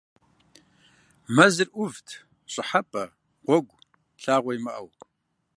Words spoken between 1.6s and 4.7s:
ӏувт, щӏыхьэпӏэ, гъуэгу, лъагъуэ